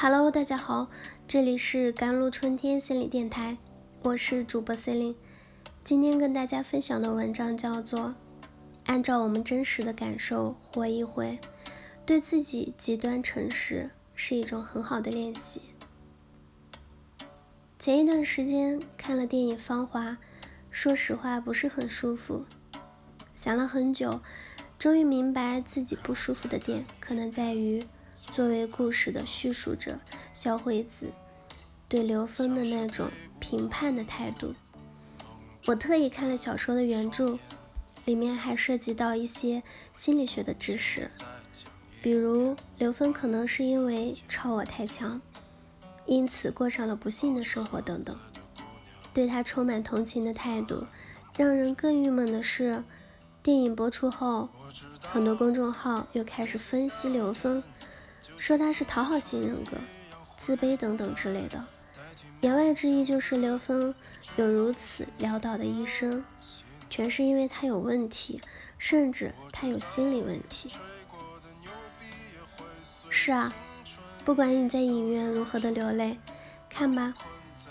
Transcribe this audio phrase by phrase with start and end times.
[0.00, 0.88] Hello，大家好，
[1.26, 3.58] 这里是甘露春天心理电台，
[4.02, 5.16] 我是主播 c e l i n e
[5.82, 8.00] 今天跟大家分享的文章叫做
[8.86, 11.40] 《按照我们真实的感受活一回》，
[12.06, 15.62] 对自己极端诚实是一种很好的练习。
[17.76, 20.10] 前一段时间看了电影《芳华》，
[20.70, 22.44] 说实话不是很舒服，
[23.34, 24.20] 想了很久，
[24.78, 27.84] 终于明白自己不舒服的点可能在于。
[28.26, 29.98] 作为故事的叙述者，
[30.34, 31.12] 小惠子
[31.88, 33.08] 对刘峰的那种
[33.38, 34.54] 评判的态度，
[35.66, 37.38] 我特意看了小说的原著，
[38.04, 41.10] 里面还涉及到一些心理学的知识，
[42.02, 45.20] 比如刘峰可能是因为超我太强，
[46.06, 48.16] 因此过上了不幸的生活等等。
[49.14, 50.84] 对他充满同情的态度，
[51.36, 52.84] 让人更郁闷的是，
[53.42, 54.48] 电影播出后，
[55.00, 57.62] 很多公众号又开始分析刘峰。
[58.38, 59.76] 说他是讨好型人格、
[60.36, 61.64] 自卑等等之类的，
[62.40, 63.94] 言外之意就是刘峰
[64.36, 66.24] 有如此潦倒的一生，
[66.88, 68.40] 全是因为他有问题，
[68.78, 70.70] 甚至他有心理问题。
[73.10, 73.52] 是啊，
[74.24, 76.18] 不管你在影院如何的流泪，
[76.68, 77.14] 看吧，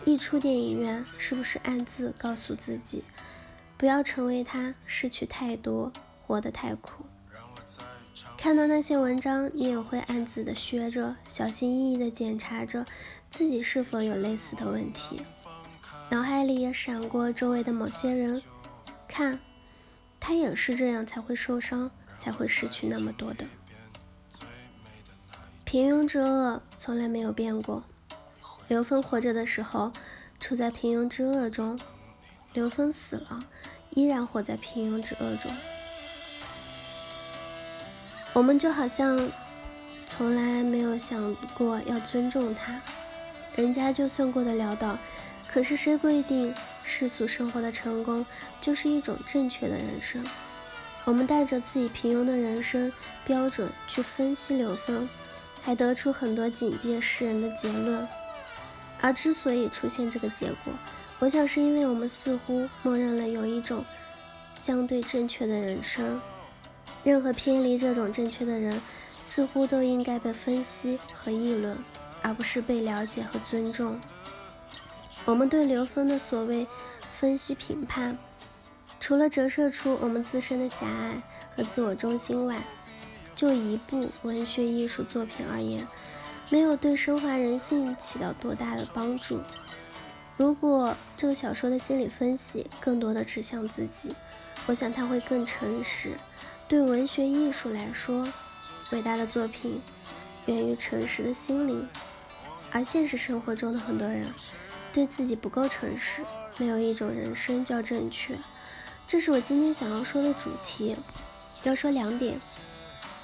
[0.03, 3.03] 一出电影院，是不是暗自告诉自己，
[3.77, 7.05] 不要成为他，失去太多，活得太苦。
[8.47, 12.85] 看到那些文章，你也会暗自的学着，小心翼翼的检查着
[13.29, 15.21] 自己是否有类似的问题，
[16.11, 18.41] 脑海里也闪过周围的某些人，
[19.05, 19.41] 看，
[20.17, 23.43] 他也是这样才会受伤，才会失去那么多的。
[25.65, 27.83] 平庸之恶从来没有变过，
[28.69, 29.91] 刘峰活着的时候
[30.39, 31.77] 处在平庸之恶中，
[32.53, 33.43] 刘峰死了，
[33.89, 35.51] 依然活在平庸之恶中。
[38.37, 39.31] 我们就好像
[40.05, 42.79] 从来没有想过要尊重他，
[43.55, 44.95] 人家就算过得潦倒，
[45.47, 46.53] 可是谁规定
[46.83, 48.23] 世俗生活的成功
[48.61, 50.23] 就是一种正确的人生？
[51.03, 52.93] 我们带着自己平庸的人生
[53.25, 55.09] 标准去分析刘峰，
[55.63, 58.07] 还得出很多警戒世人的结论。
[59.01, 60.71] 而之所以出现这个结果，
[61.17, 63.83] 我想是因为我们似乎默认了有一种
[64.53, 66.21] 相对正确的人生。
[67.03, 68.81] 任何偏离这种正确的人，
[69.19, 71.77] 似乎都应该被分析和议论，
[72.21, 73.99] 而不是被了解和尊重。
[75.25, 76.67] 我们对刘峰的所谓
[77.11, 78.17] 分析评判，
[78.99, 81.21] 除了折射出我们自身的狭隘
[81.55, 82.61] 和自我中心外，
[83.35, 85.87] 就一部文学艺术作品而言，
[86.49, 89.39] 没有对升华人性起到多大的帮助。
[90.37, 94.15] 如果这个小说的心理分析更多的指向自己，
[94.67, 96.17] 我想他会更诚实。
[96.69, 98.27] 对文学艺术来说，
[98.91, 99.81] 伟大的作品
[100.47, 101.87] 源于诚实的心灵，
[102.73, 104.27] 而现实生活中的很多人
[104.91, 106.21] 对自己不够诚实，
[106.57, 108.37] 没有一种人生叫正确。
[109.07, 110.97] 这是我今天想要说的主题。
[111.63, 112.37] 要说两点：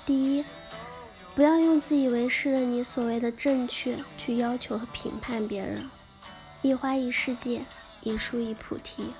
[0.05, 0.45] 第一，
[1.35, 5.89] 不要用自以为是的你所谓的正确去要求和评判别人。
[6.61, 7.65] 一花一世界，
[8.03, 9.13] 一树一菩提，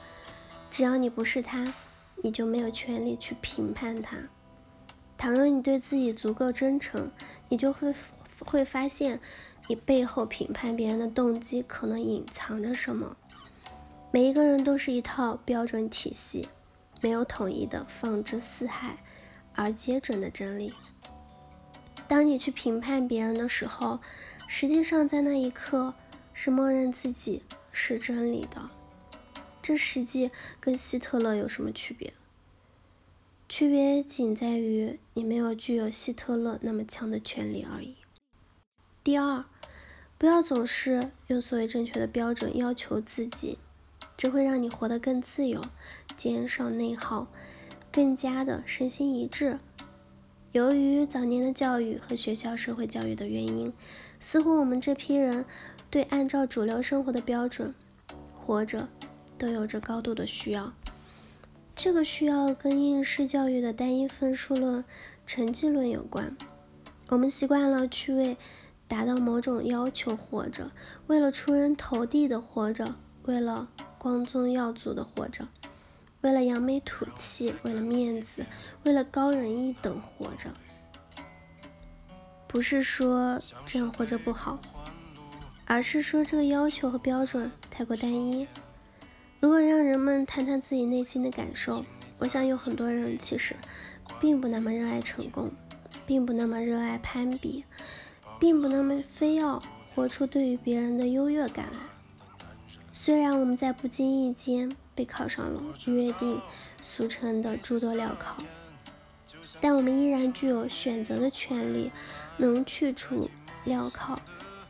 [0.72, 1.74] 只要你不是他。
[2.22, 4.18] 你就没有权利去评判他。
[5.18, 7.12] 倘若你对自己足够真诚，
[7.50, 7.94] 你就会
[8.40, 9.20] 会发现，
[9.68, 13.16] 你背后评判别人的动机可能隐藏着什么。
[14.12, 16.48] 每一个人都是一套标准体系，
[17.02, 18.98] 没有统一的放之四海
[19.56, 20.74] 而皆准的真理。
[22.08, 24.00] 当你去评判别人的时候，
[24.48, 25.94] 实际上在那一刻
[26.34, 28.70] 是默认自己是真理的。
[29.64, 30.30] 这实际
[30.60, 32.14] 跟希特勒有什么区别？
[33.48, 37.96] 区别仅在于你没有具有希特勒那么强的权利而已。
[39.06, 39.46] 第二，
[40.18, 43.58] 不要总是用所谓正确的标准要求自己，
[44.18, 45.62] 这会让你活得更自由，
[46.18, 47.28] 减少内耗，
[47.90, 49.60] 更加的身心一致。
[50.52, 53.72] 由于早年的教育和学校社会教育的原因，
[54.20, 55.46] 似乎我们这批人
[55.90, 57.74] 对按照主流生活的标准
[58.36, 58.90] 活着。
[59.44, 60.72] 都有着高度的需要，
[61.76, 64.86] 这个需要跟应试教育的单一分数论、
[65.26, 66.38] 成绩论有关。
[67.10, 68.38] 我们习惯了去为
[68.88, 70.72] 达到某种要求活着，
[71.08, 73.68] 为了出人头地的活着，为了
[73.98, 75.50] 光宗耀祖的活着，
[76.22, 78.46] 为了扬眉吐气，为了面子，
[78.84, 80.54] 为了高人一等活着。
[82.48, 84.58] 不是说这样活着不好，
[85.66, 88.48] 而是说这个要求和标准太过单一。
[89.44, 91.84] 如果让人们谈谈自己内心的感受，
[92.20, 93.54] 我想有很多人其实
[94.22, 95.52] 并不那么热爱成功，
[96.08, 97.66] 并不那么热爱攀比，
[98.40, 99.62] 并不那么非要
[99.94, 101.80] 活出对于别人的优越感来。
[102.94, 106.40] 虽然我们在不经意间被考上了约定
[106.82, 108.38] 俗成的诸多镣铐，
[109.60, 111.92] 但我们依然具有选择的权利，
[112.38, 113.30] 能去除
[113.66, 114.18] 镣铐，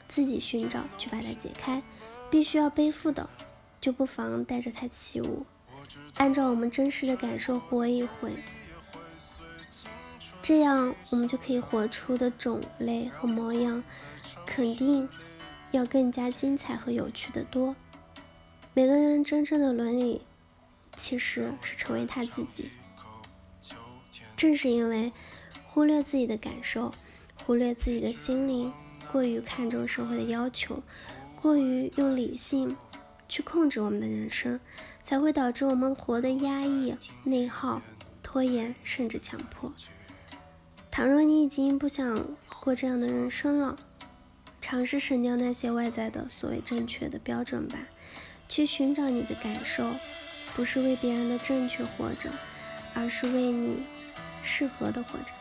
[0.07, 1.83] 自己寻找去把它解开。
[2.31, 3.29] 必须要背负的，
[3.83, 5.45] 就不妨带着它起舞，
[6.15, 8.31] 按照我们真实的感受活一回。
[10.41, 13.83] 这样，我们就可以活出的种类和模样，
[14.45, 15.09] 肯定
[15.71, 17.75] 要更加精彩和有趣的多。
[18.73, 20.21] 每个人真正的伦理，
[20.95, 22.69] 其实是成为他自己。
[24.37, 25.11] 正是因为
[25.67, 26.93] 忽略自己的感受，
[27.45, 28.71] 忽略自己的心灵，
[29.11, 30.81] 过于看重社会的要求，
[31.41, 32.77] 过于用理性
[33.33, 34.59] 去控制我们的人生，
[35.01, 37.81] 才会导致我们活得压抑、内耗、
[38.21, 39.73] 拖延，甚至强迫。
[40.91, 42.27] 倘若你已经不想
[42.59, 43.75] 过这样的人生了，
[44.61, 47.79] 尝试省掉那些外在的所谓正确的标准吧，
[48.47, 49.95] 去寻找你的感受，
[50.55, 52.29] 不是为别人的正确活着，
[52.93, 53.81] 而是为你
[54.43, 55.33] 适合的活着。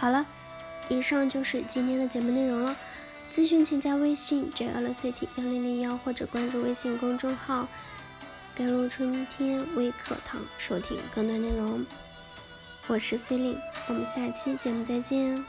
[0.00, 0.26] 好了，
[0.88, 2.76] 以上就是今天的节目内容了。
[3.30, 7.68] 咨询请加微信 jlct 幺零零幺或者关注微信公众号
[8.56, 11.84] “甘露春天微课堂”，收听更多内容。
[12.86, 13.58] 我是 C 令，
[13.88, 15.44] 我们下期节目再见。